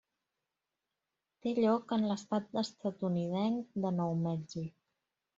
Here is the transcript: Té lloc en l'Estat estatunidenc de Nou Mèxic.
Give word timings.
Té 1.45 1.51
lloc 1.57 1.93
en 1.97 2.07
l'Estat 2.11 2.57
estatunidenc 2.61 3.77
de 3.83 3.93
Nou 3.99 4.15
Mèxic. 4.23 4.73